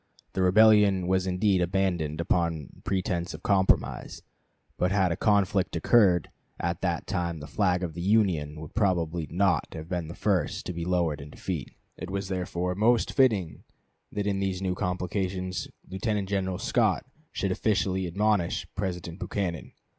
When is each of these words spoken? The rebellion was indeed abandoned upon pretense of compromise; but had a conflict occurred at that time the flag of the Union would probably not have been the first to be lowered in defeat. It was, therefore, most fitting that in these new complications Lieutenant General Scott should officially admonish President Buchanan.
The 0.33 0.41
rebellion 0.41 1.05
was 1.05 1.27
indeed 1.27 1.61
abandoned 1.61 2.19
upon 2.19 2.81
pretense 2.83 3.35
of 3.35 3.43
compromise; 3.43 4.23
but 4.75 4.91
had 4.91 5.11
a 5.11 5.15
conflict 5.15 5.75
occurred 5.75 6.31
at 6.59 6.81
that 6.81 7.05
time 7.05 7.39
the 7.39 7.45
flag 7.45 7.83
of 7.83 7.93
the 7.93 8.01
Union 8.01 8.59
would 8.59 8.73
probably 8.73 9.27
not 9.29 9.67
have 9.75 9.87
been 9.89 10.07
the 10.07 10.15
first 10.15 10.65
to 10.65 10.73
be 10.73 10.85
lowered 10.85 11.21
in 11.21 11.29
defeat. 11.29 11.75
It 11.97 12.09
was, 12.09 12.29
therefore, 12.29 12.73
most 12.73 13.13
fitting 13.13 13.63
that 14.11 14.25
in 14.25 14.39
these 14.39 14.59
new 14.59 14.73
complications 14.73 15.67
Lieutenant 15.87 16.27
General 16.27 16.57
Scott 16.57 17.05
should 17.31 17.51
officially 17.51 18.07
admonish 18.07 18.65
President 18.73 19.19
Buchanan. 19.19 19.71